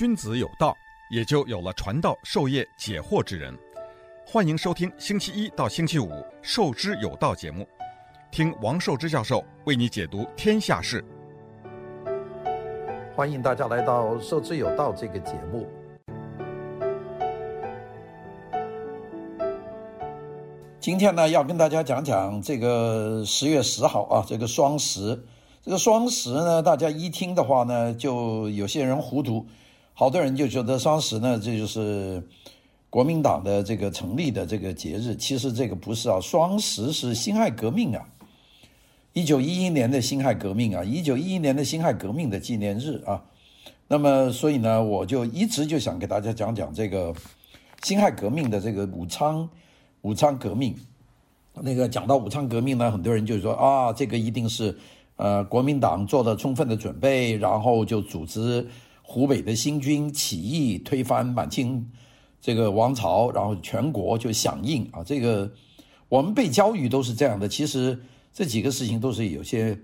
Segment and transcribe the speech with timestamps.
[0.00, 0.74] 君子有道，
[1.10, 3.54] 也就有了传道授业解惑之人。
[4.26, 6.08] 欢迎收听星期一到星期五
[6.40, 7.68] 《授之有道》节目，
[8.30, 11.04] 听王寿之教授为你解读天下事。
[13.14, 15.68] 欢迎大家来到《授之有道》这个节目。
[20.80, 25.26] 今天呢，要跟大家讲讲这个十月十号啊，这个双十。
[25.60, 29.46] 这个双十呢，大家一听的话呢，就有些人糊涂，
[30.00, 32.26] 好多人就觉得双十呢，这就是
[32.88, 35.14] 国民党的这个成立的这个节日。
[35.14, 38.02] 其实这个不是啊，双十是辛亥革命啊，
[39.12, 43.22] 一九一一年的辛亥革命啊，一九一一年的辛亥革命的纪念日啊。
[43.88, 47.14] 那么，所以呢，我就一直就想给大家讲讲这个
[47.82, 49.46] 辛亥革命的这个武昌
[50.00, 50.74] 武昌革命。
[51.52, 54.74] 那个讲到武昌革命呢，很多人就说啊，这个一定是。
[55.16, 58.66] 呃，国民党做了充分的准备，然后就组织
[59.12, 61.84] 湖北的新军起义，推翻满清
[62.40, 65.02] 这个王朝，然后全国就响应啊。
[65.02, 65.52] 这个
[66.08, 68.00] 我们被教育都是这样的，其实
[68.32, 69.76] 这几个事情都是有些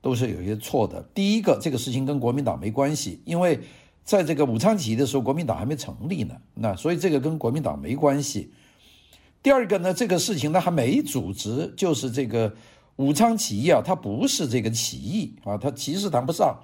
[0.00, 1.00] 都是有些错的。
[1.14, 3.60] 第一个，这个事情跟国民党没关系，因为
[4.02, 8.50] 在这个武昌起义的时候，国民党还没成立呢，那所以这个跟国民党没关系。
[9.44, 12.52] 第二个呢，这个事情呢还没组织，就是这个。
[12.96, 16.54] 武昌起义啊，它不是这个起义啊，它其实谈不上，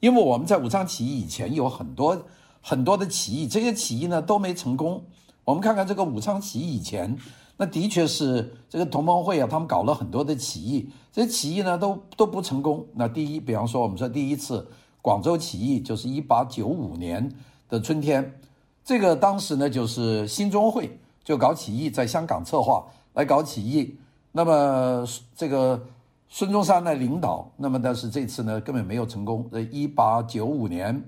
[0.00, 2.26] 因为我们在武昌起义以前有很多
[2.60, 5.04] 很多的起义，这些起义呢都没成功。
[5.44, 7.16] 我们看看这个武昌起义以前，
[7.56, 12.86] 那的确是这个同盟会啊，他们搞了很多的起义，这些起义呢都都不成功。
[12.94, 14.66] 那第一，比方说我们说第一次
[15.02, 17.30] 广州起义，就是一八九五年
[17.68, 18.40] 的春天，
[18.84, 23.98] 这个当时呢就是兴中会就搞起义，在香港策划来搞起义。
[24.32, 25.06] 那么
[25.36, 25.80] 这个
[26.28, 29.46] 孙中山来领导，那么但是这次呢根本没有成功。
[29.52, 31.00] 呃，一八九五年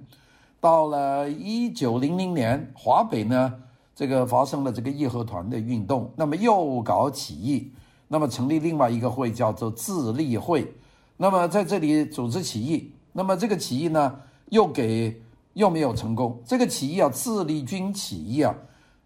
[0.61, 3.53] 到了一九零零年，华北呢
[3.95, 7.73] 这个发生了这个义和团的运动，那么又搞起义，
[8.07, 10.73] 那么成立另外一个会叫做自立会，
[11.17, 15.21] 那么在这里组织起义，那么这个起义呢又给
[15.55, 16.41] 又没有成功。
[16.47, 18.55] 这个起义啊，自立军起义啊，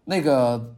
[0.05, 0.75] 那个。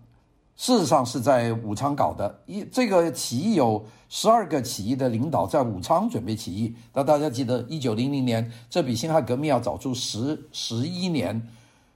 [0.55, 6.75] 事实上是在武昌搞的，一这个起义有十二个起义的领导在武昌准备起义。
[6.93, 11.49] 那大家记得，一九零零年，这比辛亥革命要早出十十一年。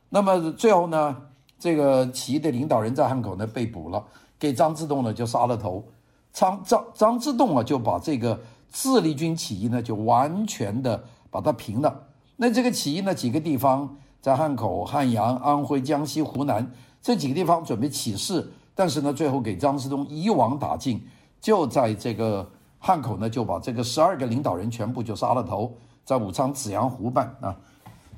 [0.09, 1.15] 那么最后呢，
[1.59, 4.03] 这个起义的领导人在汉口呢被捕了，
[4.39, 5.85] 给张之洞呢就杀了头。
[6.33, 12.07] 张张张之洞啊就把这个自立军起义呢就完全的把它平了。
[12.37, 16.71] 那这个起义呢几个地方在汉口、汉阳、安徽、江西、湖南。
[17.01, 21.01] 这几个地方准备起事，但是呢，最后给张之洞一网打尽，
[21.39, 22.49] 就在这个
[22.79, 27.55] 汉口呢，就把这个十二个领导人全部就杀了头，在武昌紫阳湖畔啊。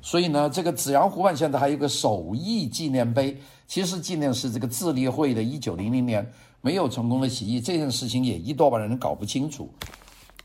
[0.02, 6.26] 所以呢，这个紫阳湖畔现在还有个首义纪念碑，其实纪念是这个自立会的一九零零年
[6.62, 9.68] 没有成功的起义，这件事情也一多半人搞不清楚。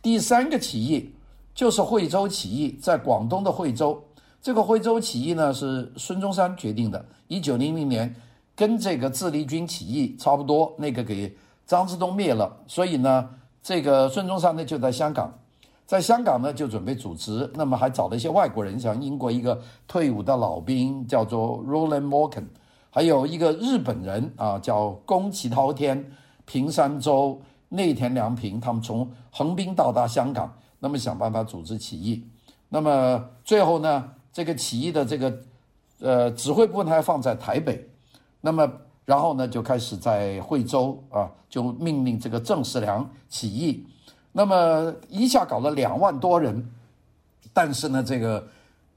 [0.02, 1.10] 第三个起义
[1.54, 4.04] 就是惠州起义，在广东的惠州，
[4.46, 8.16] 这个惠州起义呢是孙中山决定的，一九零零年。
[8.56, 11.36] 跟这个自立军起义差不多，那个给
[11.66, 13.28] 张之洞灭了，所以呢，
[13.64, 15.34] 这个孙中山呢就在香港，
[15.88, 22.46] 在香港呢就准备组织，那么还找了一些外国人，像英国一个退伍的老兵叫做 Roland Morgan，
[22.92, 26.12] 还有一个日本人啊叫宫崎滔天、
[26.46, 32.24] 平山州内田良平，他们从横滨到达香港，那么想办法组织起义，
[32.70, 35.40] 那么最后呢，这个起义的这个
[36.02, 37.90] 呃指挥部呢还放在台北。
[38.42, 38.70] 那么，
[39.06, 43.88] 然后呢，就开始在惠州啊，就命令这个郑世良起义。
[44.34, 46.70] 那么一下搞了两万多人，
[47.54, 48.46] 但是呢，这个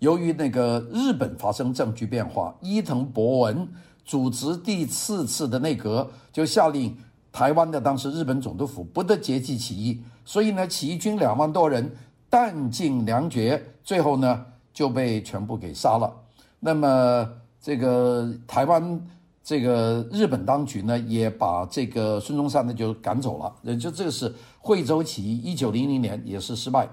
[0.00, 3.68] 由于那个日本发生政局变化，伊藤博文
[4.04, 6.98] 主持第四次的内阁，就下令
[7.30, 10.02] 台湾的当时日本总督府不得接济起义。
[10.24, 11.94] 所以呢，起义军两万多人
[12.28, 14.44] 弹尽粮绝，最后呢
[14.78, 16.14] 就被全部给杀了。
[16.60, 17.28] 那么
[17.60, 19.00] 这个台湾。
[19.48, 23.50] 这个日本当局呢，也把这个孙中山呢就赶走了。
[23.62, 26.86] 也就这个是惠州起义，一九零零年也是失败。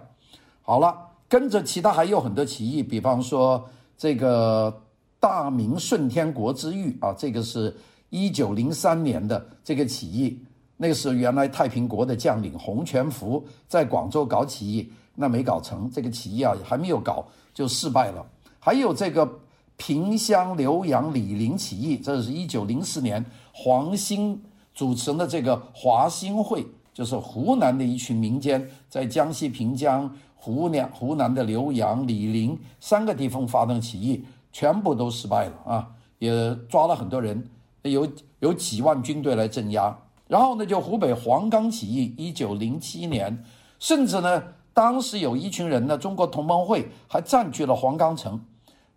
[0.62, 0.96] 好了，
[1.28, 3.62] 跟着其他还有很多起义，比方说
[3.98, 4.74] 这个
[5.20, 7.76] 大明顺天国之狱啊，这个是
[8.10, 10.40] 一九零三年的这个起义。
[10.78, 17.26] 那个时候原来太平国的将领洪全福在广州搞起义，那没搞成，这个起义啊还没有搞
[17.56, 18.24] 就失败了。
[18.60, 19.40] 还有这个。
[19.78, 24.42] 萍乡浏阳李陵起义，这是一九零四年黄兴
[24.74, 34.24] 主持的这个华兴会，就是湖南的一群民间在江西萍乡、湖南湖南的浏阳、醴陵三个地方发动起义，
[34.54, 37.44] 全部都失败了啊，也抓了很多人，
[37.82, 38.10] 有
[38.40, 39.94] 有几万军队来镇压。
[40.30, 43.44] 然后呢，就湖北黄冈起义，一九零七年，
[43.78, 44.42] 甚至呢，
[44.76, 48.40] 当时有一群人呢，中国同盟会还占据了黄冈城。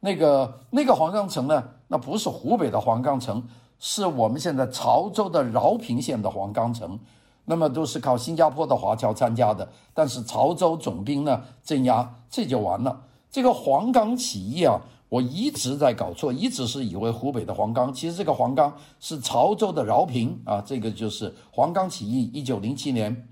[0.00, 3.44] 那个那个黄冈城呢，那不是湖北的黄冈城，
[3.78, 6.98] 是我们现在潮州的饶平县的黄冈城。
[7.44, 13.04] 那么都是靠新加坡的华侨参加的，但是潮州总兵呢镇压，这就完了。
[13.30, 20.60] 这个黄冈起义啊，我一直在搞错，一直是以为湖北的黄冈，其实这个黄冈是潮州的饶平啊。
[20.60, 23.28] 这个就是黄冈起义，一九零七年，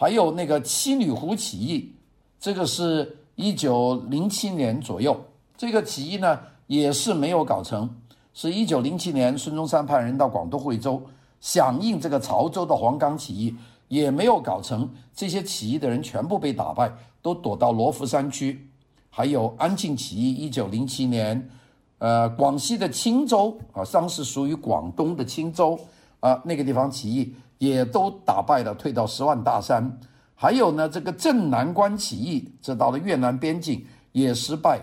[0.00, 1.92] 还有那个七女湖起义，
[2.38, 5.20] 这个是一九零七年左右。
[5.56, 7.90] 这个起义呢也是没有搞成，
[8.32, 11.02] 是一九零七年孙中山派人到广东惠州。
[11.40, 13.56] 响应这个潮州的黄冈起义
[13.88, 18.70] 也没有搞成，这些起义的人全部被打败，都躲到罗浮山区。
[19.10, 21.50] 还有安庆起义，一九零七年，
[21.98, 25.76] 呃，广西的钦州啊，当时属于广东的钦州
[26.20, 30.00] 啊，那个地方起义也都打败了，退到十万大山。
[30.34, 34.80] 还有呢，这个镇南关起义，这到了越南边境也失败，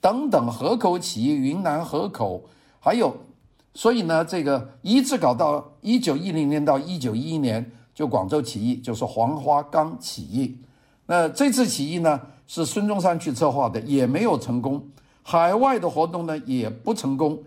[0.00, 2.44] 等等，河口起义，云南河口，
[2.78, 3.16] 还有。
[3.74, 10.58] 所以呢，这个一直搞到一九一零年到一九一一年，就广州起义，就是黄花岗起义。
[11.06, 14.84] 那这次起义呢，是孙中山去策划的，也没有成功。
[15.22, 17.38] 海外的活动呢，也不成功。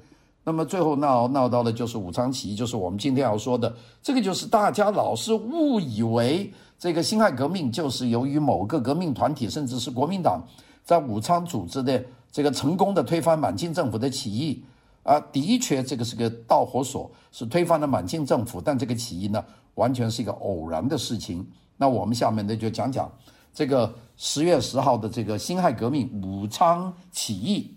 [0.44, 10.42] 那么最后闹闹到的就是武昌起义，就是我们今天要说的这个，就是大家老是误以为这个辛亥革命就是由于某个革命团体，甚至是国民党
[10.84, 14.64] 在武昌组织的这个成功的推翻满清政府的起义。
[15.04, 18.62] 啊，的确，这个是个导火索，是推翻了满清政府。
[18.62, 21.44] 但这个起义呢，完全是一个偶然的事情。
[21.76, 23.12] 那我们下面呢，就讲讲
[23.52, 27.76] 这个十月十号的这个辛亥革命武昌起义。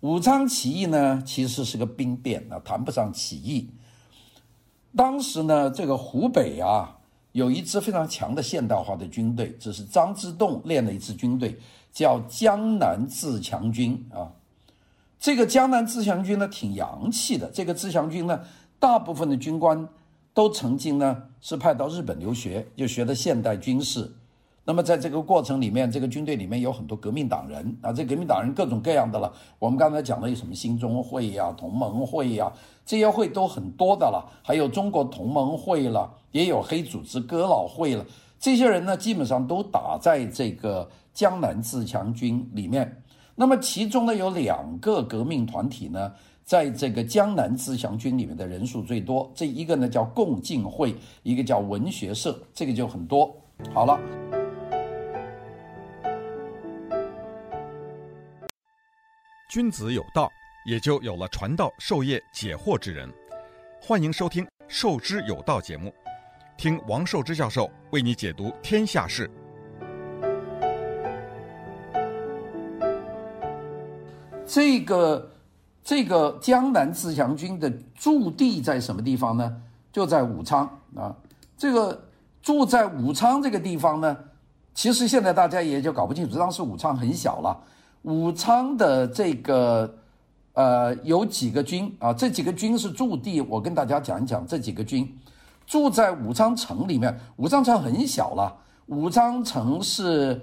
[0.00, 3.68] 武昌起义呢，其实是个兵变啊，谈不上起义。
[4.96, 6.98] 当时呢，这个湖北啊，
[7.32, 11.58] 有一支非常强的现代化的军队，这是张之洞练的一支军队，
[11.92, 14.30] 叫江南自强军啊。
[15.18, 17.50] 这个江南自强军呢，挺洋气的。
[17.50, 18.40] 这个自强军呢，
[18.78, 19.88] 大部分的军官
[20.32, 24.12] 都曾经呢是派到日本留学，就学的现代军事。
[24.68, 29.32] 那么在这个过程里面，这个军队里面有很多革命党人啊，这革命党人各种各样的了。
[29.58, 32.52] 我们刚才讲的有什么兴中会呀、同盟会呀，
[32.84, 34.30] 这些会都很多的了。
[34.42, 38.04] 还有中国同盟会了，也有黑组织哥老会了。
[38.38, 43.02] 这些人呢，基本上都打在这个江南自强军里面。
[43.36, 46.12] 那么其中呢，有两个革命团体呢，
[46.44, 49.32] 在这个江南自强军里面的人数最多。
[49.34, 53.34] 这一个呢叫共进会，一个叫文学社，这个就很多。
[53.74, 53.98] 好了，
[59.48, 60.30] 君子有道，
[60.66, 63.10] 也就有了传道授业解惑之人。
[63.80, 65.90] 欢迎收听《授之有道》节目，
[66.58, 69.30] 听王寿之教授为你解读天下事。
[74.46, 75.32] 这个
[75.82, 79.62] 这个江南自强军的驻地在什么地方呢？
[79.90, 81.16] 就在武昌啊。
[81.56, 81.98] 这个
[82.42, 84.14] 住在武昌这个地方呢，
[84.74, 86.38] 其实现在大家也就搞不清楚。
[86.38, 87.58] 当时武昌很小了，
[88.08, 89.94] 武昌的这个
[90.54, 92.10] 呃有几个军啊？
[92.10, 95.06] 这几个军是驻地，我跟大家讲一讲这几个军
[95.66, 97.14] 住在武昌城里面。
[97.36, 100.40] 武昌城很小了，武昌城是。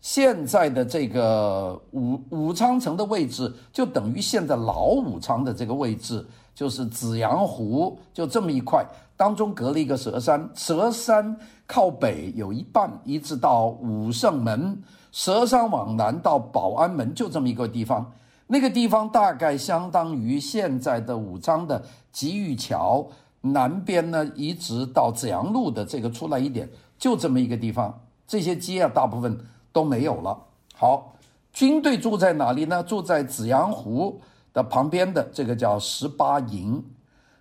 [0.00, 10.48] 现在的这个武武昌城的位置，就等于现在老武昌的这个位置，就是紫阳湖，就这么一块，当中隔了一个佘山。
[10.54, 14.72] 佘山靠北有一半，一直到武胜门；
[15.18, 18.12] 佘山往南到保安门，就这么一个地方。
[18.46, 21.82] 那个地方大概相当于现在的武昌的
[22.12, 23.04] 吉玉桥
[23.40, 28.00] 南边呢，一直到紫阳路的这个出来一点，就这么一个地方。
[28.26, 29.36] 这些街啊，大部分。
[29.70, 30.36] 都没有了。
[30.74, 31.12] 好，
[31.52, 32.82] 军队住在哪里呢？
[32.82, 34.20] 住在紫阳湖
[34.52, 36.82] 的旁边的这个叫十八营，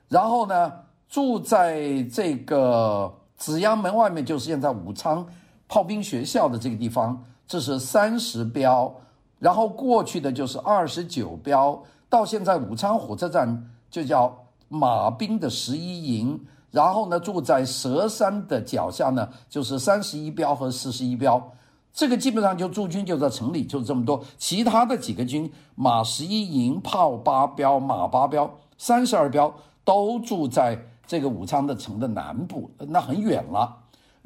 [0.07, 0.71] 然后呢，
[1.09, 5.25] 住在这个紫阳门外面，就是现在武昌
[5.67, 8.93] 炮兵学校的这个地方，这是三十标，
[9.39, 16.39] 然后过去的就是二十九标，到现在武昌火车站就叫马兵的十一营，
[16.71, 21.51] 然后呢，住在佘山的脚下呢，就是三十一标和四十一标。
[21.93, 24.21] 这个基本上就驻军就在城里，就这么多。
[24.37, 29.51] 其他的几个军，马十一营、炮八标、马八标、三十二标，
[29.83, 30.77] 都住在
[31.07, 33.77] 这个武昌的城的南部，那很远了。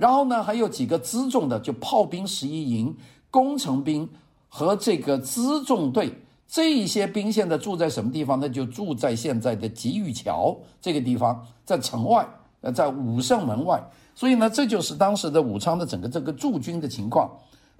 [0.01, 2.97] 然后呢，还有几个辎重的，就炮兵十一营、
[3.29, 4.09] 工程兵
[4.49, 6.11] 和这个辎重队，
[6.47, 8.49] 这一些兵现在住在什么地方呢？
[8.49, 12.27] 就住在现在的吉玉桥这个地方，在城外，
[12.61, 13.79] 呃，在武胜门外。
[14.15, 17.29] 所以呢，这就是当时的武昌的整个这个驻军的情况。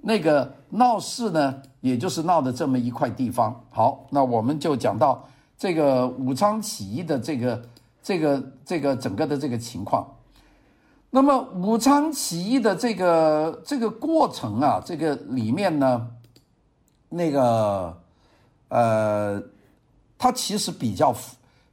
[0.03, 3.59] 那个闹事呢，也就是闹的这么一块地方。
[3.71, 7.61] 好，那我们就讲到这个武昌起义的这个
[8.03, 10.07] 这个这个整个的这个情况。
[11.11, 16.07] 那么武昌起义的这个这个过程啊，这个里面呢，
[17.09, 17.95] 那个
[18.69, 19.39] 呃，
[20.17, 21.13] 它其实比较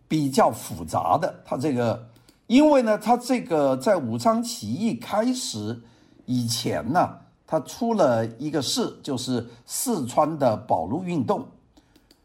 [0.06, 2.06] 比较复杂的，它这个。
[2.48, 5.78] 因为呢，他这个在武昌起义开始
[6.24, 11.46] 以前呢，他出了一个事，就是四川的保路运动。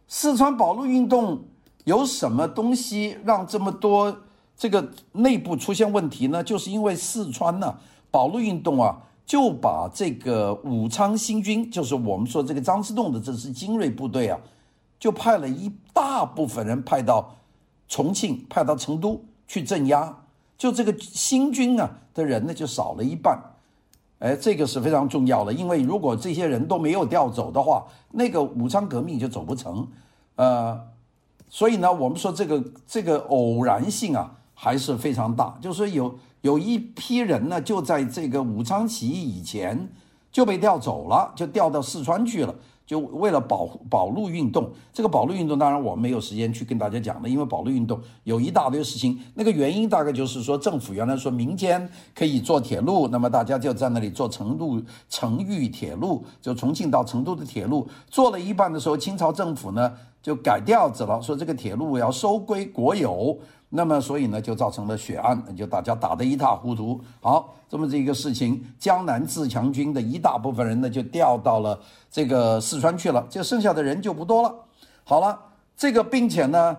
[0.08, 1.43] 四川保路运动
[1.84, 4.15] 有什么东西让这么多
[4.63, 6.41] 这个内部出现问题呢？
[6.41, 7.75] 就是因为四川呢，
[8.10, 14.39] 保路运动啊，就把这个武昌新军，就是我们说这个张之洞的这支精锐部队啊，
[14.98, 17.36] 就派了一大部分人派到
[17.89, 19.22] 重庆，派到成都。
[19.46, 20.17] 去镇压，
[20.58, 23.38] 就这个新军啊的人呢，就少了一半，
[24.20, 29.86] 哎，这个是非常重要的，因为如果这些人都没有调走的话，那个武昌革命就走不成，
[30.38, 30.79] 呃，
[31.50, 39.89] 所以呢，我们说这个这个偶然性啊还是非常大，就是有有一批人呢，就在这个武昌起义以前
[40.32, 42.55] 就被调走了，就调到四川去了。
[42.86, 49.20] 就为了保保路运动，这个保路运动当然我没有时间去跟大家讲了，因为保路运动有一大堆事情。
[49.36, 57.86] 那个原因大概就是说，政府原来说民间可以做铁路，那么大家就在那里做成都成渝铁路，就重庆到成都的铁路。
[58.08, 59.91] 做了一半的时候，清朝政府呢
[60.22, 63.38] 就改调子了，说这个铁路要收归国有。
[63.75, 67.01] 那么，所以呢，就造成了血案，就大家打得一塌糊涂。
[67.20, 74.53] 好，这么这个事情，江南自强军的一大部分人呢，就调到了这个四川去了，就剩下的人就不多了。
[75.03, 75.39] 好了，
[75.75, 76.77] 这个并且呢，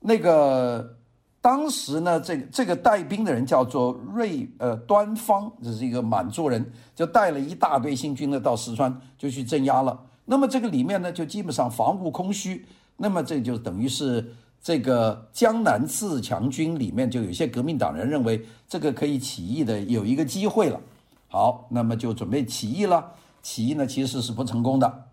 [0.00, 0.96] 那个
[1.40, 9.98] 当时呢，这个这个带兵的人叫做瑞呃端方，这是一个满族人，就带了一大堆新军呢到四川就去镇压了。
[10.26, 12.66] 那么这个里面呢，就基本上防务空虚，
[12.98, 14.34] 那么这就等于是。
[14.64, 20.80] 这个江南自强军里面就有些革命党人认为这个可以起义的有一个机会了，
[21.28, 23.12] 好，那么就准备起义了。
[23.42, 25.04] 起义呢其实是不成功的。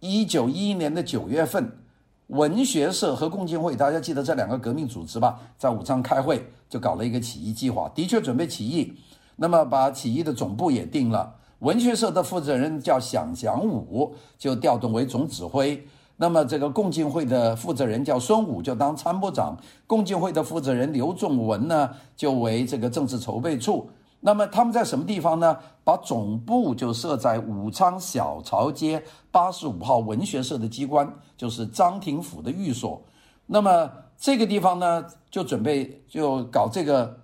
[0.00, 1.78] 一九一一年的九月份，
[2.26, 8.94] 文学社和共进会，大家记得这两个革命组织吧，在武昌开会就搞了一个起义计划，的确准备起义，
[9.36, 11.36] 那么把起义的总部也定了。
[11.60, 15.86] 文学社的负责人叫蒋祥武，就调动为总指挥。
[16.20, 19.56] 那么这个共进会的负责人叫孙武，就当参谋长；
[19.86, 23.88] 共进会的负责人刘仲文呢，就为这个政治筹备处。
[24.20, 25.56] 那么他们在什么地方呢？
[25.84, 33.00] 把总部就设在武昌小曹街八十五号文学社的机关，就是张廷甫的寓所。
[33.46, 37.20] 那么这个地方呢，就准备就搞这个。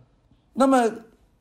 [0.52, 0.88] 那么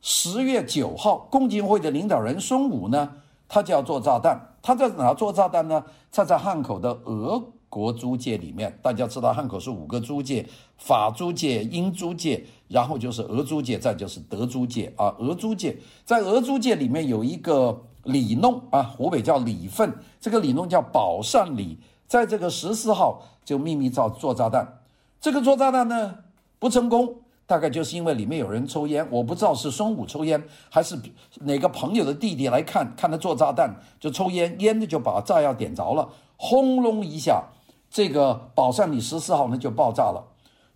[0.02, 3.08] 十月九号，共进会的领导人孙武呢，
[3.48, 4.53] 他就要做炸弹。
[4.64, 5.84] 他在哪做炸弹呢？
[6.10, 8.80] 他在汉口的俄国租界里面。
[8.82, 15.14] 大家知道汉口是五个租界：法租界、英租界，然后就是俄租界，再就是德租界啊。
[15.20, 21.78] 俄租界在俄租界里面有一个里弄啊，湖北叫里分，这个里弄叫宝善里，
[22.08, 24.80] 在这个十四号就秘密造做炸弹。
[25.20, 26.20] 这个做炸弹呢
[26.58, 27.23] 不成功。
[27.46, 30.98] 大概就是因为里面有人抽烟，我不知道是孙武抽烟，还是
[31.42, 33.70] 哪个朋友的弟弟来看，看他做炸弹
[34.00, 36.08] 就抽烟，烟的就把炸药点着了，
[36.38, 37.44] 轰隆一下，
[37.90, 40.24] 这个宝善里十四号呢就爆炸了。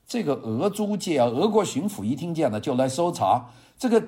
[0.06, 4.04] 这个俄租界啊，俄国巡抚一听见了就来搜查，这个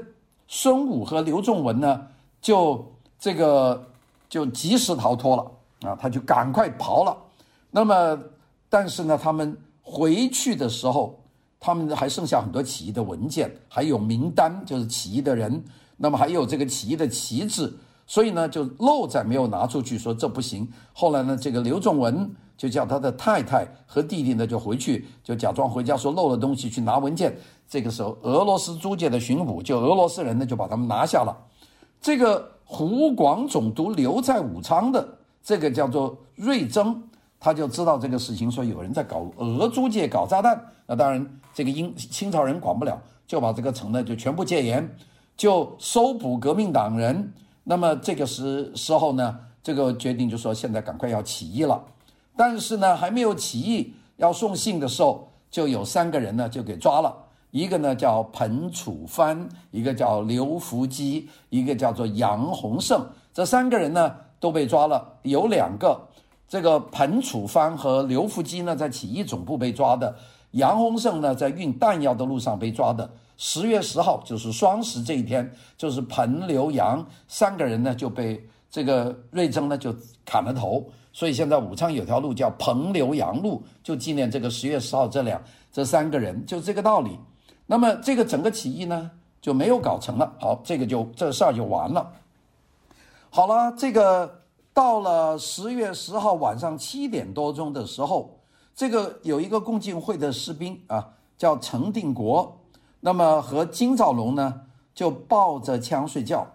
[0.47, 2.07] 孙武和刘仲文呢
[2.41, 3.87] 就这个
[4.27, 7.17] 就及时逃脱了啊，他就赶快跑了。
[7.71, 8.19] 那么
[8.67, 11.18] 但是呢，他们回去的时候。
[11.59, 15.63] 他们还剩下很多起义的文件，还有名单，就是起义的人，
[15.97, 17.73] 那么还有这个起义的旗帜，
[18.07, 20.67] 所以呢就漏在没有拿出去，说这不行。
[20.93, 27.37] 后来呢，这个刘仲文就叫他的太太和弟弟呢就回去，就假装回家说漏了东西去拿文件。
[27.67, 31.37] 这个时候，俄罗斯租界的巡捕就俄罗斯人呢就把他们拿下了。
[32.01, 37.03] 这个湖广总督留在武昌的这个叫做瑞征，
[37.39, 41.25] 他就知道这个事情，说有人在搞俄租界搞炸弹，那当然。
[41.51, 44.95] 这个英清朝人管不了，就把这个城呢就全部戒严，
[45.35, 47.33] 就搜捕革命党人。
[47.65, 51.83] 那么这个时时候呢，这个决定就说现在赶快要起义了。
[52.37, 57.13] 但是呢，还没有起义，要送信的时候，就有三个人呢就给抓了。
[57.51, 63.05] 一个呢叫彭楚藩，一个叫刘福基，一个叫做杨洪胜。
[63.33, 65.99] 这三个人呢都被抓了，有两个。
[66.49, 70.11] 这个彭楚藩和刘福基呢，在起义总部被抓的；
[70.51, 73.07] 杨洪胜呢，在运弹药的路上被抓的。
[73.37, 80.83] 十月十号就是双十这一天，就是彭、刘、杨三个人呢就被这个瑞征呢就砍了头。
[81.13, 85.39] 所以现在武昌有条路叫彭刘杨路，就纪念这个十月十号这两
[85.71, 87.17] 这三个人，就这个道理。
[87.67, 90.33] 那么这个整个起义呢就没有搞成了。
[90.39, 92.11] 好，这个就这事儿就完了。
[93.29, 94.38] 好了，这个
[94.79, 98.39] 到了十月十号晚上七点多钟的时候，
[98.73, 101.05] 这个有一个共进会的士兵啊，
[101.37, 102.57] 叫程定国，
[103.01, 104.61] 那么和金兆龙呢
[104.95, 106.47] 就抱着枪睡觉。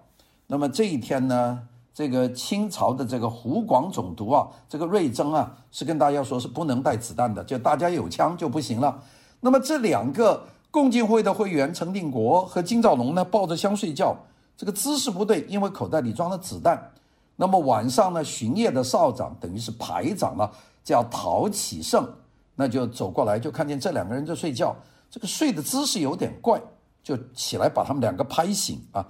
[0.46, 1.68] 那么这一天呢。
[1.92, 9.00] 这个清朝的这个湖广总督啊，这个瑞征啊，是跟大家说是不能带子弹的，就大家有枪就不行了。
[9.38, 14.16] 那么这两个共进会的会员程定国和金兆龙呢，抱着枪睡觉，
[14.56, 16.90] 这个姿势不对，因为口袋里装了子弹。
[17.36, 20.50] 那么晚上呢，巡夜的哨长等于是排长了，
[20.84, 22.08] 叫陶启胜，
[22.54, 24.76] 那就走过来，就看见这两个人在睡觉，
[25.10, 26.60] 这个睡的姿势有点怪，
[27.02, 29.04] 就起来把他们两个拍醒啊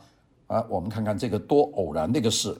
[0.47, 0.64] 啊！
[0.71, 2.59] 我们看看这个多偶然的一个事。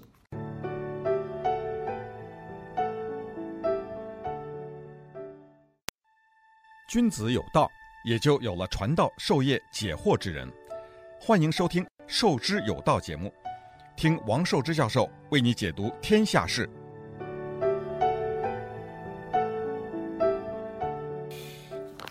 [6.91, 7.69] 君子有道，
[8.05, 10.47] 也就有了传道授业解惑之人。
[11.19, 13.33] 欢迎收听《授之有道》节目，
[13.97, 16.69] 听王寿之教授为你解读天下事。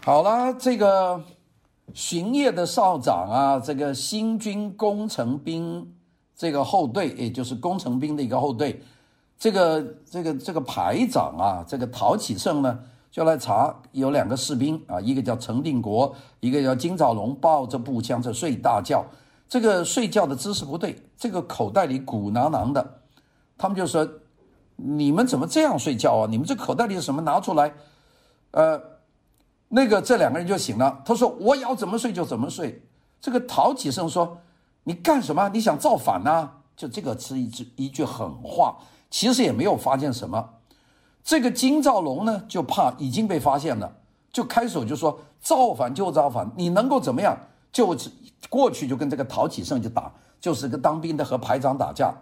[0.02, 1.22] 好了，这个
[1.94, 5.94] 巡夜的哨长啊，这个新军工程兵
[6.36, 8.82] 这个后队，也就是工程兵的一个后队，
[9.38, 12.80] 这个这个这个排长啊，这个陶启胜呢。
[13.12, 19.06] 就来查，有两个士兵啊，一个叫程定国，一个叫金兆龙，抱着步枪在睡大觉。
[19.54, 23.02] 这个睡觉的姿势不对，这个口袋里鼓囊囊的。
[23.56, 24.04] 他们就说
[24.78, 26.28] ：“你们怎么这样睡觉啊？
[26.28, 27.22] 你们这口袋里是什么？
[27.22, 27.72] 拿出来。”
[28.50, 28.82] 呃，
[29.68, 31.04] 那个这两个人就醒了。
[31.06, 32.82] 他说：“我要怎么睡就怎么睡。”
[33.22, 34.40] 这个陶启圣说
[34.86, 35.48] ：“你干什么？
[35.50, 38.80] 你想造反呢？”就这个是一句一句狠话，
[39.12, 40.50] 其实也没有发现什么。
[41.24, 43.98] 这个金兆龙呢，就怕已经被发现了，
[44.32, 47.38] 就开手就说造反就造反，你能够怎么样？
[47.74, 48.10] 就是
[48.50, 52.14] 过去就跟这个陶启胜就打，就是个当兵的和排长打架。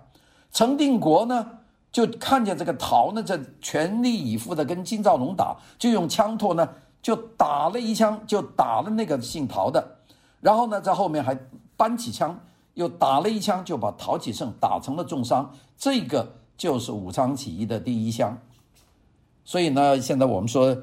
[0.51, 1.45] 程定国呢，
[1.91, 6.67] 就看见这个陶呢，在全力以赴的跟金兆龙打，就用枪托呢，
[7.01, 9.97] 就打了一枪，就打了那个姓陶的，
[10.39, 11.37] 然后呢，在后面还
[11.75, 12.39] 搬起枪
[12.73, 15.53] 又打了一枪，就把陶启胜打成了重伤。
[15.77, 18.37] 这个就是武昌起义的第一枪。
[19.43, 20.77] 所以呢，现在我们说，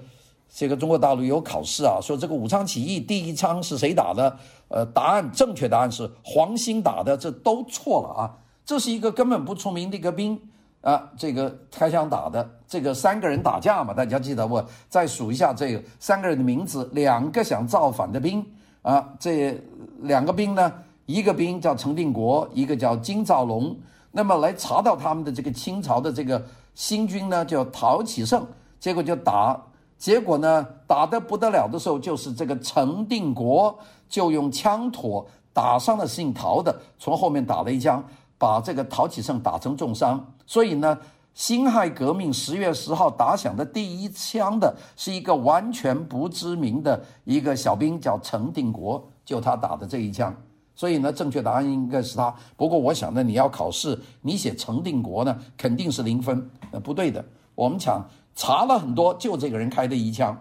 [0.49, 4.37] 这个中国大陆有考试啊，说这个武昌起义第一枪是谁打的？
[4.69, 8.35] 呃，答案正确答案是黄兴打的，这都错了啊！
[8.65, 10.41] 这是一个根本不出名的一个兵
[10.81, 12.49] 啊，这个开枪打的。
[12.67, 14.63] 这个三个人打架嘛，大家记得不？
[14.89, 18.45] 再数一下这个三个人的名字，两个想造反的兵
[18.83, 19.59] 啊，这
[20.01, 20.73] 两个兵呢，
[21.07, 23.77] 一个兵叫程定国，一个叫金兆龙。
[24.11, 26.43] 那么来查到他们的这个清朝的这个。
[26.75, 28.47] 新军呢叫陶启圣，
[28.79, 29.61] 结果就打，
[29.99, 33.77] 结果呢打得不得了的时候，就是这个程定国
[34.09, 38.03] 就用枪托打伤了姓陶的，从后面打了一枪，
[38.39, 40.25] 把这个陶启胜打成重伤。
[40.47, 40.97] 所以呢，
[41.35, 50.35] 辛亥革命十月十号打响的第一枪的是一个完全不知名的一个小兵，叫程定国，就他打的这一枪。
[50.77, 52.33] 所以呢，正确答案应该是他。
[52.57, 56.49] 不过我想呢，你要考试，你写程定国呢，肯定是零分。
[56.71, 57.25] 呃，不对的。
[57.57, 58.09] 我们讲
[58.39, 60.41] 查了很多，就这个人开的一枪。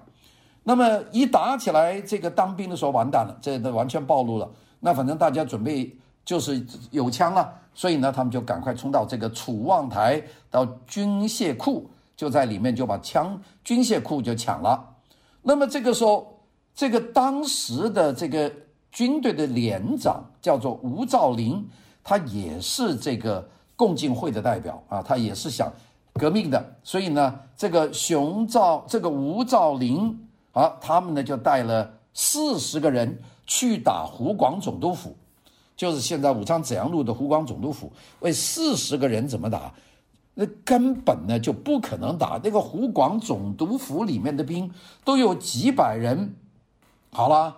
[0.63, 4.47] 那么一打起来，这个当兵的时候完蛋了，这都完全暴露了。
[4.81, 14.93] 那反正大家准备就是有枪了，所以呢，他们就赶快冲到这个楚望台，到军械库，就在里面就把枪军械库就抢了。
[15.41, 16.41] 那么这个时候，
[16.75, 18.51] 这个当时的这个。
[18.89, 21.63] 军队的连长叫做吴兆麟，
[22.03, 25.71] 他也是这个共进会的代表啊，他也是想
[26.17, 35.15] 革命的，所以呢，这个熊兆这个吴兆麟啊，他们呢就带了四十个人去打湖广总督府，
[35.75, 37.91] 就是现在武昌紫阳路的湖广总督府。
[38.19, 39.71] 为四十个人怎么打？
[40.33, 42.39] 那根本呢就不可能打。
[42.43, 44.71] 那个湖广总督府里面的兵
[45.03, 46.35] 都有几百人，
[47.11, 47.55] 好了。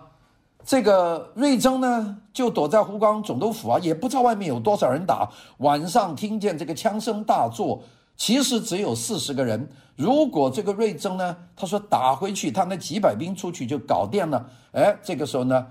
[0.62, 5.30] 这个瑞征呢，就躲在湖广总督府啊，也不知道外面有多少人打。
[5.56, 7.82] 晚上听见这个枪声大作，
[8.20, 9.66] 其实只有四十个人。
[9.96, 14.46] 如果这个瑞贞呢，他说打回去，他那几百兵出去就搞定了。
[14.72, 15.66] 哎，这个时候呢，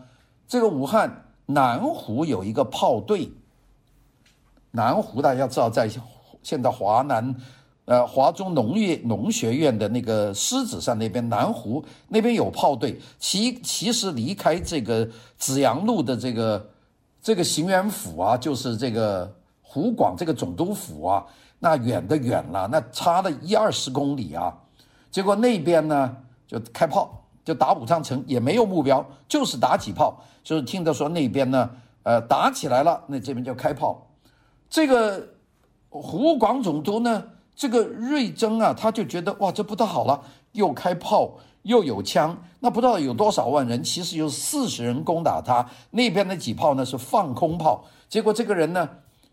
[0.47, 3.31] 这个武汉南湖有一个炮队。
[4.71, 5.87] 南湖大家知道，在
[6.41, 7.35] 现在华南，
[7.85, 15.07] 呃，华中农业农学院的那个狮子山那边南湖那边有炮队，其其实离开这个
[15.37, 16.67] 紫阳路的这个
[17.21, 19.31] 这个行辕府啊，就是这个
[19.61, 21.25] 湖广这个总督府啊，
[21.59, 24.53] 那远的远了，那差了一二十公里啊。
[25.11, 26.15] 结果那边呢
[26.47, 31.69] 就开炮，就打武昌城，也没有目标，就是打几炮，就是听他说那边呢，
[32.03, 34.07] 呃，打起来了，那这边就开炮。
[34.69, 35.29] 这个
[35.89, 37.23] 湖广总督呢？
[37.55, 40.21] 这个瑞征啊，他就觉得哇，这不得好了，
[40.53, 45.67] 又开炮又有枪，那不知道有多少万人，其实有四十人攻打他。
[45.91, 48.87] 那边的几炮呢是放空炮，结果这个人呢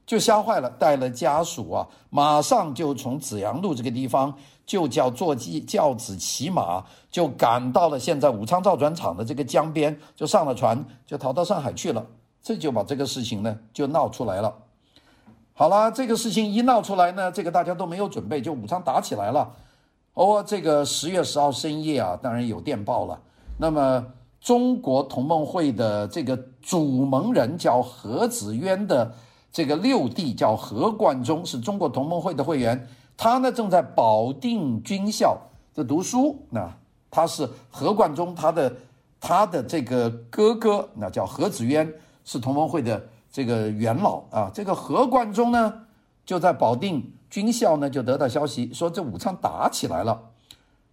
[0.07, 4.33] 就吓坏了，带了家属啊，马上就从紫阳路这个地方
[4.65, 12.07] 就叫坐骑轿子骑马，就赶到了现在武昌造船厂的这个江边，就上了船，就逃到上海去了。
[12.41, 14.55] 这就把这个事情呢就闹出来了。
[15.53, 19.53] 好了，这个事情一闹出来呢，这个大家都没有准备，就武昌打起来了。
[20.15, 23.21] 哦，这个十月十号深夜啊，当然有电报了。
[23.59, 24.07] 那么
[24.41, 29.13] 中国同盟会的这个主盟人叫何子渊的
[29.57, 32.87] 这个六弟叫何贯中，是中国同盟会的会员。
[33.17, 35.35] 他呢正在保定军校
[35.73, 36.39] 在读书。
[36.51, 36.71] 那
[37.11, 38.71] 他是何贯中，他的
[39.19, 41.91] 他的这个哥哥，那叫何子渊，
[42.23, 43.03] 是同盟会的。
[43.33, 45.73] 这个元老啊，这个何贯中呢，
[46.27, 50.21] 就在保定军校呢，就得到消息说这武昌打起来了，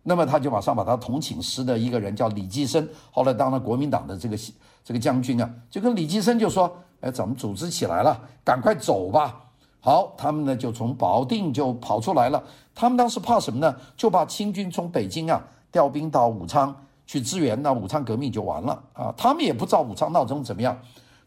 [0.04, 4.38] 那么他就马上把他同寝室的一个人叫李济深，后来当了国民党的这个
[4.86, 9.42] 这个将军啊，就跟李济深就说，哎，咱们组织起来了，赶快走吧。
[9.82, 12.42] 好，他们呢就从保定就跑出来了，
[12.74, 13.76] 他们当时怕什么呢？
[13.98, 16.74] 就怕清军从北京啊调兵到武昌
[17.06, 19.14] 去支援，那武昌革命就完了啊。
[19.18, 20.80] 他们也不知道武昌闹钟怎么样。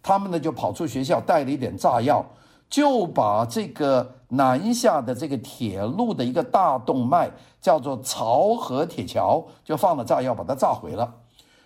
[0.02, 2.24] 他们呢就跑出学校，带了一点炸药，
[2.70, 11.12] 就把这个南下的这个铁路的一个大动脉，叫做漕河铁桥，就放了炸药，把它炸毁了。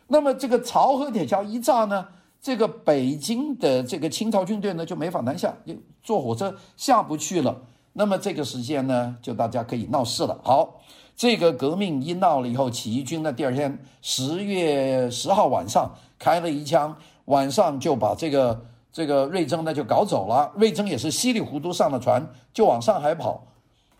[0.08, 2.08] 那么这个漕河铁桥一炸呢，
[2.40, 7.61] 这个北京的这个清朝军队呢就没法南下，就坐火车下不去了。
[7.92, 10.38] 那么这个时间呢，就大家可以闹事了。
[10.42, 10.81] 好，
[11.16, 16.96] 这个革命一闹了以后，起义军呢第二天十月十号晚上开了一枪。
[17.26, 23.46] 晚上就把这个这个瑞征呢就搞走了，瑞征也是稀里糊涂上了船就往上海跑。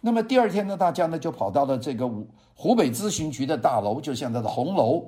[0.01, 2.11] 那么第二天呢，大家呢就跑到了这个
[2.57, 5.05] 湖北咨询局的大楼，就现在的红楼，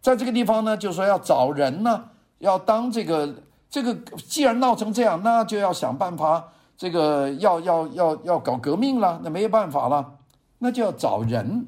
[0.00, 2.04] 在这个地方呢就说要找人呢，
[2.38, 3.34] 要当这个
[3.70, 10.14] 这个，既然闹成这样，那就要想办法，这个要要要要搞革命了，那没办法了，
[10.58, 11.66] 那就要找人，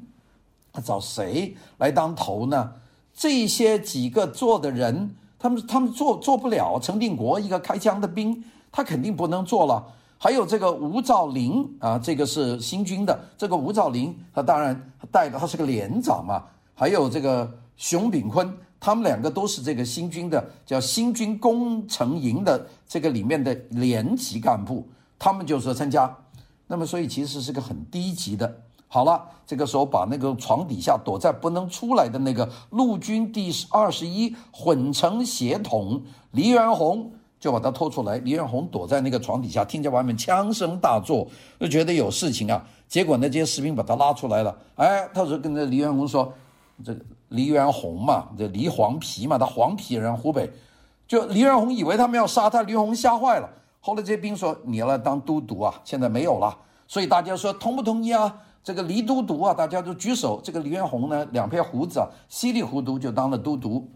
[0.83, 2.73] 找谁来当头呢？
[3.13, 5.15] 这些几个做的人。
[5.43, 9.83] 他们他们做做不了，陈定国一个开枪的兵，他肯定不能做了。
[10.19, 14.79] 还有这个吴兆麟啊，这个是新军的，这个吴兆麟他当然
[15.11, 16.43] 带的他是个连长嘛。
[16.75, 24.85] 还有这个熊炳坤，他们两个都是这个新军的，叫新军工程营的这个里面的连级干部，
[25.19, 26.13] 他们就说参加。
[26.65, 28.51] 那么所以其实是个很低级的。
[28.87, 38.17] 好了，这个时候把那个床底下躲在不能出来的那个陆军第二十一混成协统黎元洪就把他拖出来。
[38.17, 41.27] 黎元洪躲在那个床底下，听见外面枪声大作，
[41.59, 42.65] 就觉得有事情啊。
[42.87, 44.57] 结果呢，这些士兵把他拉出来了。
[44.75, 46.33] 哎，他说跟这黎元洪说，
[46.83, 50.51] 这个黎元洪嘛，这黎黄皮嘛，他黄皮人，湖北。
[51.07, 53.49] 就黎元洪以为他们要杀他，黎元洪吓坏了。
[53.79, 56.57] 后来这些兵说，你要来当都督啊，现在没有了。
[56.87, 58.41] 所以大家说同不同意啊？
[58.63, 60.39] 这个黎都督啊，大家都举手。
[60.43, 63.89] 这个黎元洪呢，两撇胡子啊，稀里糊涂就当了都督。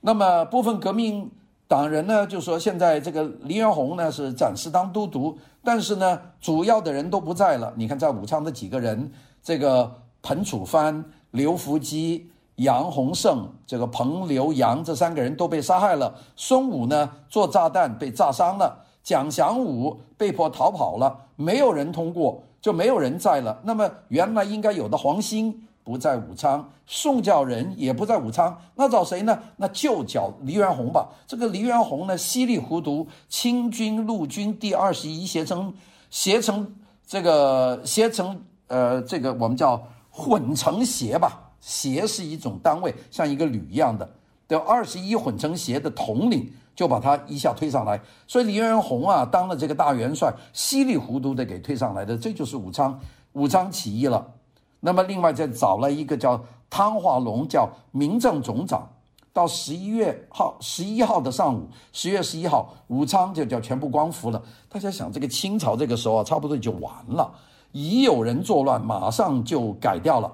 [0.00, 1.30] 那么部分革命
[1.66, 7.72] 党人呢，就说现在这个黎元洪呢是暂时当都督，但是呢，主要的人都不在了。
[7.76, 9.10] 你看，在武昌的几个人，
[9.42, 16.14] 这个彭楚藩、刘福基、杨洪胜，这个彭、刘、杨这三个人都被杀害了。
[16.36, 18.84] 孙武呢，做炸弹被炸伤了。
[19.02, 22.42] 蒋祥武被迫逃跑了，没有人通过。
[22.58, 23.56] 就没有人在了。
[23.62, 29.38] 那么原来应该有的黄兴不在武昌，宋教仁也不在武昌，那找谁呢？
[29.58, 31.06] 那就找黎元洪吧。
[31.28, 35.72] 这个黎元洪呢，稀里糊涂，清军陆军第二十一协成
[36.10, 36.74] 协成
[37.06, 44.08] 这个协成呃，这个我们叫混成协吧，协是一种单位，像一个旅一样的，
[44.46, 46.48] 的二十一混成协的统领。
[46.76, 53.00] 就把他一下推上来，所以黎元洪啊当了这个大元帅，稀里糊涂的给推上来的，这就是武昌
[53.32, 54.34] 武昌起义了。
[54.80, 58.86] 那么另外再找了一个叫汤化龙，叫民政总长。
[59.32, 64.42] 到十一月号十一号的上午，十月十一号，武昌就叫全部光复了。
[64.68, 67.32] 大家想，这个清朝这个时候啊，差不多就完了。
[67.72, 70.30] 已有人作乱，马上就改掉了。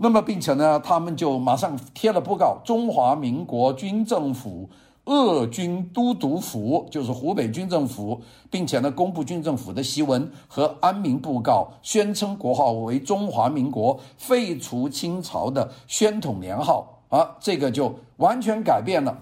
[0.00, 4.70] 那么，并且呢，他们就马上贴了布告：中华民国军政府
[5.06, 19.18] 鄂军都督府，就是湖北军政府，并且呢，公布军政府的檄文和安民布告，宣称国号为中华民国，废除清朝的宣统年号啊，这个就完全改变了。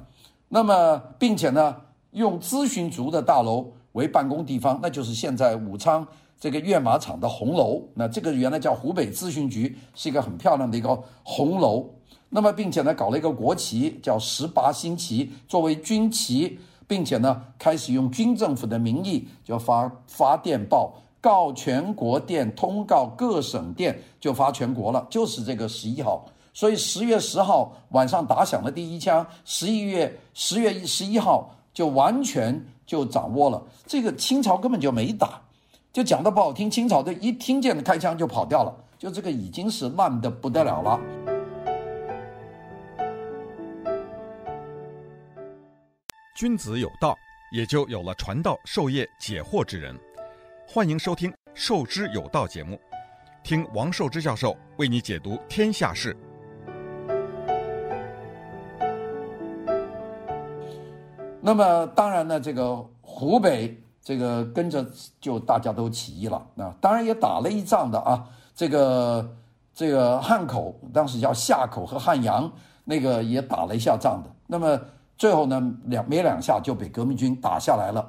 [0.51, 1.75] 那么，并且呢，
[2.11, 6.07] 用咨询局的大楼为办公地方，那就是现在武昌。
[6.39, 11.89] 这个跃马场的红楼，那这个原来叫湖北咨询局，是一个很漂亮的一个红楼。
[12.29, 25.07] 那么，并且呢，搞了一个国旗，叫十八星旗，作为军旗，并且呢，开始用军政府的名义，就发发电报，告全国电，通告各省电，就发全国了。
[25.09, 33.63] 就是这个十一号，所以十月十号晚上打响了第一枪，十一月十月十一号就完全就掌握了。
[33.87, 35.41] 这个清朝根本就没打。
[35.97, 41.01] 就讲的不好听，清朝的一听见开枪就跑掉了，就这个已经是烂的不得了了。
[46.37, 47.17] 君子有道，
[47.51, 49.99] 也就有了传道授业解惑之人。
[50.69, 52.79] 欢迎收听《授之有道》节目，
[53.43, 56.15] 听王寿之教授为你解读天下事。
[61.41, 63.75] 那么，当然呢，这个湖北。
[64.07, 64.87] 这个跟着
[65.21, 68.25] 就大家都起义了啊，当然也打了一仗的啊。
[68.55, 69.29] 这个
[69.75, 72.49] 这个汉口当时叫夏口和汉阳，
[72.85, 74.31] 那个也打了一下仗的。
[74.47, 74.81] 那么
[75.19, 78.09] 最后呢，两没两下就被革命军打下来了。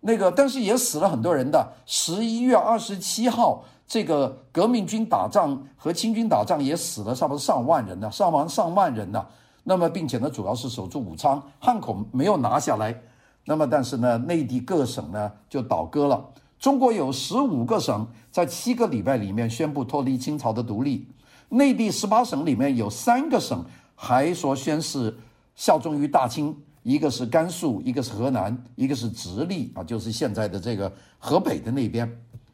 [0.00, 1.72] 那个但是也死了很多人的。
[1.84, 9.22] 十一月二十七号，这个革命军打仗和清军打仗也死了差不多上万人呢，伤亡上万人呢。
[9.62, 12.98] 那么并且呢，主要是守住武昌，汉口没有拿下来。
[13.44, 16.30] 那么，但是呢，内地各省呢就倒戈了。
[16.58, 21.06] 中国有十五个省在七个礼拜里面宣布脱离清朝的独立，
[21.50, 23.62] 内地十八省里面有三个省
[23.94, 25.14] 还说宣誓
[25.54, 32.10] 效忠于大清，一个是甘肃，一个是河南，一个是直隶啊，就是现在的这个河北的那边。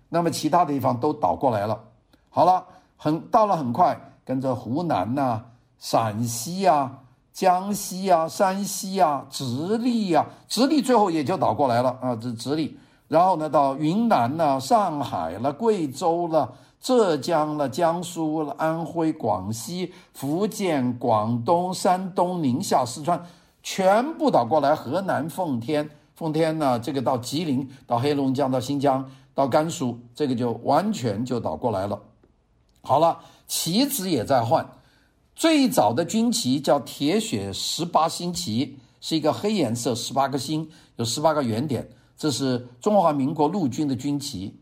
[0.09, 1.81] 那么其他的地方都倒过来了。
[2.31, 2.64] 好了，
[2.96, 5.44] 很到了很快，跟着湖南呐、
[5.79, 6.98] 陕西呀、
[7.40, 12.79] 江西呀、山西呀、直隶呀、直隶最后也就倒过来了啊，这直隶。
[13.09, 23.18] 然后呢，到云南了、上海了、贵州了、浙江了、江苏了、安徽、广西、福建、广东、山东、宁夏、四川，
[23.62, 24.74] 全部倒过来。
[24.74, 31.98] 河南奉天，奉天呢，这个到吉林、到黑龙江、到新疆、到甘肃，这个就完全就倒过来了。
[32.83, 34.68] 好了，棋子也在换。
[35.40, 44.55] 最早的军旗叫铁血十八星旗，是一个黑颜色，十八个星，有十八个圆点，这是中华民国陆军的军旗。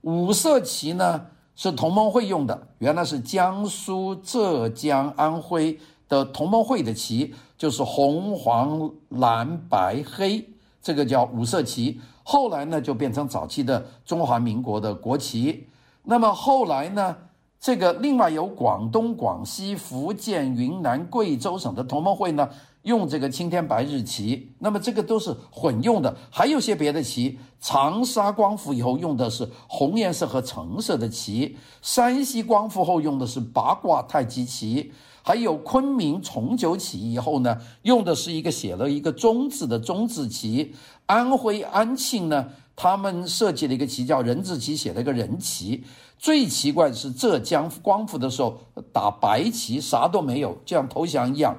[0.00, 10.44] 五色旗呢是同盟会用的，原来是江苏、浙江、安徽的同盟会的旗，就是红、黄、蓝、白、黑，
[10.82, 12.00] 这个叫五色旗。
[12.24, 15.68] 后来呢就变成早期的中华民国的国旗。
[16.02, 17.16] 那么后来呢？
[17.64, 22.46] 这个另外有广东、广西、福建、云南、贵州省的同盟会呢，
[22.82, 26.14] 用这个青天白日旗，那么这个都是混用的。
[26.28, 40.74] 还有些别的旗，长沙光复以后用的是红颜色和橙色的旗，山西光复后用的是八卦太极旗，还有昆明重九起义以后呢，用的是一个写了一个中字的中字旗。
[41.06, 45.84] 安徽安庆呢，他们设计了一个旗叫人字旗，写了一个人旗。
[46.18, 48.58] 最奇怪的是，浙江光复的时候
[48.92, 51.56] 打白旗，啥都没有，就像投降一样。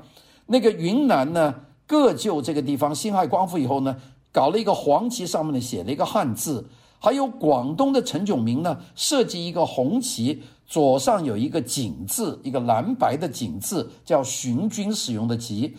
[0.47, 1.53] 那个云南呢，
[1.85, 3.95] 各就这个地方，辛亥光复以后呢，
[4.31, 6.67] 搞了一个黄旗，上面呢写了一个汉字。
[6.99, 15.77] 还有广东的陈炯明呢，设计一个红旗，左上有一个锦字，一个蓝白的锦字，叫巡军使用的旗。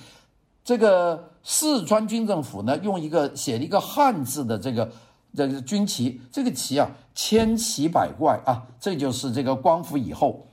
[0.65, 4.89] 这个四川军政府呢，用一个写了一个汉字的这个。
[5.37, 10.49] 这个军旗，这个旗啊，千奇百怪啊，这就是这个光复以后。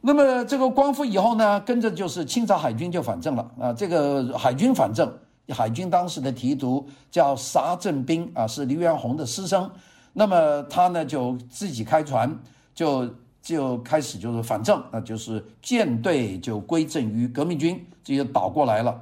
[0.00, 3.72] 那么这个光复以后呢，跟着就是清朝海军就反正了啊。
[3.72, 5.12] 这个海军反正，
[5.48, 9.68] 海军当时的提督叫沙振兵啊，是黎元洪的师生。
[10.12, 12.38] 那么他呢就自己开船，
[12.72, 19.00] 就就开始就是反正，那就是舰队就归正于革命军，这就倒过来了。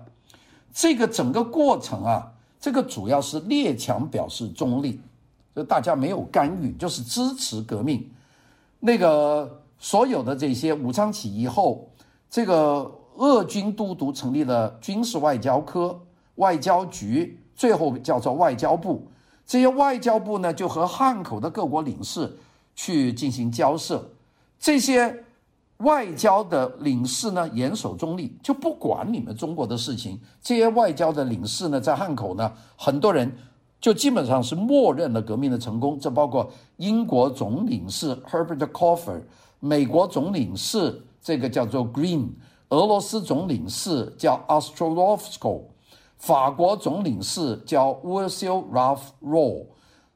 [0.72, 2.32] 这个整个过程啊。
[2.58, 5.00] 这个主要是列强表示中立，
[5.54, 8.10] 就大家没有干预，就是支持革命。
[8.80, 11.88] 那个所有的这些武昌起义后，
[12.28, 16.00] 这个鄂军都督成立了军事外交科、
[16.36, 19.06] 外交局，最后叫做外交部。
[19.46, 22.36] 这些外交部呢，就和汉口的各国领事
[22.74, 24.10] 去进行交涉。
[24.58, 25.24] 这些
[25.78, 30.18] 外交的领事呢，严守中立，就不管你们中国的事情。
[30.40, 33.30] 这些外交的领事呢，在汉口呢，很多人
[33.78, 36.00] 就基本上是默认了革命的成功。
[36.00, 39.20] 这包括英国总领事 Herbert Coffer，
[39.60, 42.30] 美国总领事这个叫做 Green，
[42.70, 45.64] 俄罗斯总领事叫 Astrolovsko，
[46.16, 49.66] 法国总领事叫 Wasyl Ralph Roll，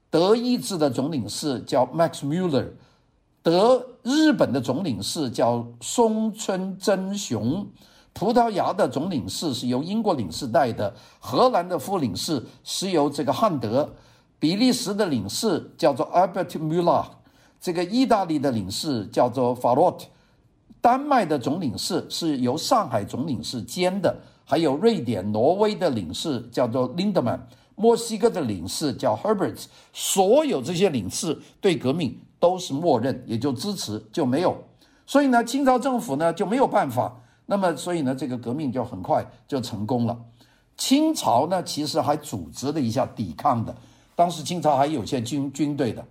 [0.08, 2.68] 德意志的总领事叫 Max Mueller。
[3.42, 7.66] 德日本的总领事叫松村真雄，
[8.12, 13.90] 葡萄牙的总领事是由英国领事带的，荷兰的副领事是由这个汉德，
[14.38, 17.06] 比利时的领事叫做 Albert Müller，
[17.58, 20.02] 这个意大利的领事叫做 Farot，
[20.82, 27.40] 丹麦的总领事是由上海总领事兼的，还有瑞典、挪威的领事叫做 Lindemann，
[27.74, 32.20] 墨西哥的领事叫 Herbert，所有这些领事对革命。
[32.40, 34.56] 都是默认，也就支持，就没有，
[35.06, 37.14] 所以呢，清朝政府呢就没有办法，
[37.46, 40.18] 那么所以呢，这个革命就很快就成功了。
[40.76, 43.76] 清朝呢其实还组织了一下抵抗的，
[44.16, 46.02] 当时清朝还有些军军队的，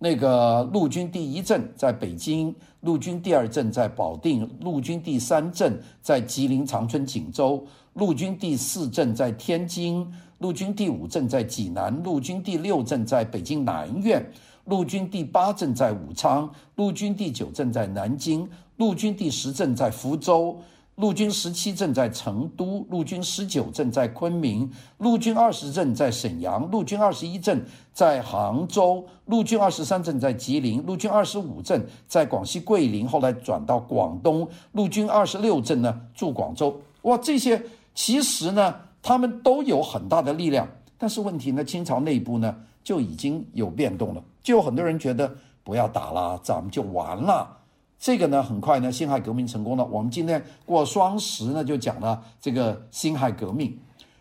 [0.00, 14.28] 那个陆军第一镇在北京，陆军第二镇在保定，陆军第三镇在吉林长春锦州，陆军第四镇在天津，陆军第五镇在济南，陆军第六镇在北京南苑。
[14.66, 20.58] 陆军第八镇在武昌，陆军第九镇在南京，陆军第十镇在福州，
[20.96, 36.80] 陆军十七镇在成都，陆军十九镇在昆明，陆军二十镇在沈阳，陆军二十一镇在杭州，陆军二十三镇在吉林，陆军二十五镇在广西桂林，后来转到广东，陆军二十六镇呢驻广州。
[37.02, 37.62] 哇，这些
[37.94, 40.66] 其实呢，他们都有很大的力量，
[40.98, 44.22] 但是问题呢，清朝内部呢就已经有变动了。
[44.44, 45.28] 就有很多人觉得
[45.64, 47.58] 不要打了，咱们就完了。
[47.98, 49.84] 这个呢，很快呢，辛亥革命成功了。
[49.84, 53.76] 我们今天过双十呢，就讲了这个辛亥革命。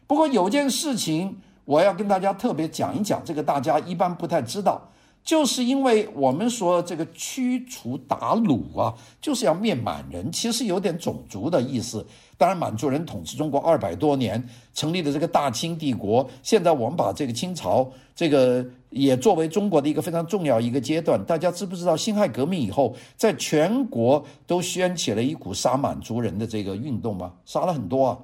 [0.08, 4.82] 不过有件事情我要跟大家特别讲一讲，这个大家一般不太知道。
[5.25, 12.05] 就是因为我们说这个驱除鞑虏啊，就是要灭满人，其实有点种族的意思。
[12.38, 14.41] 当然，满族人统治中国二百多年，
[14.73, 16.29] 成立了这个大清帝国。
[16.43, 21.19] 现在我们把这个清朝这个也作为中国的一个非常重要一个阶段。
[21.25, 27.33] 大家知不知道辛亥革命以后，在全国都掀起了一股杀满族人的这个运动吗？
[27.45, 28.19] 杀了很多啊。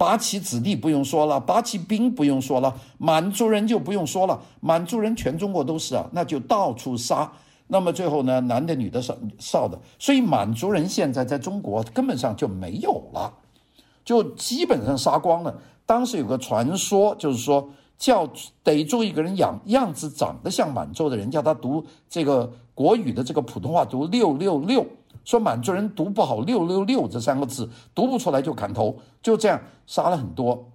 [0.00, 7.30] 八旗子弟不用说了，八旗兵不用说了，满族人就不用说了，满族人全中国都是啊，那就到处杀。
[7.66, 13.30] 那么最后呢，男的、女的、少少的，所以满族人现在在中国根本上就没有了，
[14.02, 15.54] 就基本上杀光了。
[15.84, 18.26] 当时有个传说，就是说叫
[18.62, 24.86] 逮住一个人样样子长得像满洲的人，叫他读这个国语的这个普通话读六六六。
[25.24, 30.72] 说满族人读不好“六六六”这三个字，读不出来就砍头，就这样杀了很多。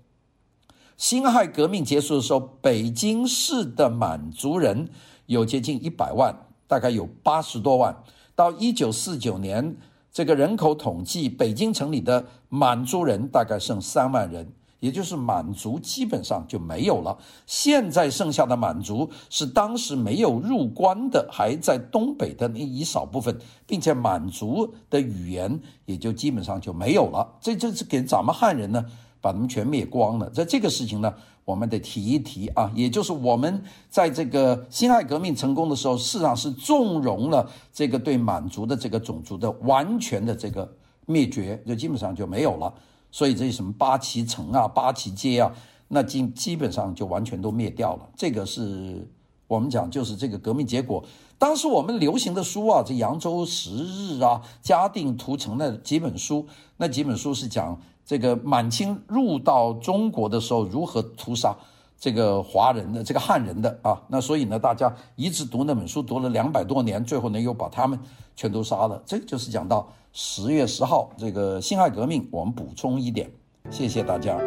[0.97, 4.89] 辛亥革命结束的时候，北京市的满族人
[5.25, 6.33] 有接近一百万，
[6.67, 7.95] 大概有八十多万。
[8.33, 9.75] 到一九四九年，
[10.11, 14.53] 这个人口统计，北京城里的满族人大概剩三万人。
[14.85, 17.17] 也就是满族基本上就没有了。
[17.47, 27.27] 现在剩下的满族是当时没有入关的，还在东北的那一少部分，并且满族的语言也就基本上就没有了。
[27.41, 28.85] 这就是给咱们汉人呢，
[29.19, 30.29] 把他们全灭光了。
[30.29, 31.11] 在这个事情呢，
[31.45, 32.71] 我们得提一提啊。
[32.75, 40.71] 也就是我们在这个辛亥革命成功的时候，事实上是纵容了这个对满族的这个种族的完全的这个
[41.07, 42.71] 灭绝，就基本上就没有了。
[43.15, 45.49] 所以这些什么八旗城啊、八旗街啊，
[45.87, 48.09] 那基基本上就完全都灭掉了。
[48.13, 49.09] 这个是
[49.47, 51.01] 我们讲，就是这个革命结果。
[51.37, 61.55] 当时我们流行的书啊，这《扬州十日》啊，《嘉定屠城》那几本书，那几本书是讲这个满清入到中国的时候如何屠杀
[61.97, 64.03] 这个华人的、这个汉人的啊。
[64.09, 67.97] 那所以呢，大家一直读那本书，读了两百多年，最后呢又把他们
[68.35, 69.01] 全都杀了。
[69.05, 69.89] 这就是讲到。
[70.17, 73.29] 十月十号，这个辛亥革命，我们补充一点，
[73.69, 74.39] 谢谢大家。